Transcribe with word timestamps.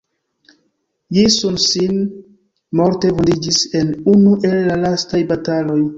Ji 1.17 1.25
Sun-sin 1.35 1.97
morte 2.81 3.11
vundiĝis 3.19 3.61
en 3.81 3.95
unu 4.15 4.35
el 4.51 4.57
la 4.71 4.83
lastaj 4.87 5.25
bataloj. 5.35 5.79